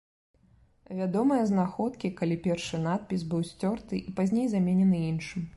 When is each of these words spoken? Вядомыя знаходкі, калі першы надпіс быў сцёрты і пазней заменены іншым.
Вядомыя 1.01 1.43
знаходкі, 1.51 2.11
калі 2.21 2.39
першы 2.47 2.81
надпіс 2.89 3.29
быў 3.35 3.47
сцёрты 3.53 3.95
і 4.11 4.19
пазней 4.21 4.47
заменены 4.59 5.05
іншым. 5.15 5.49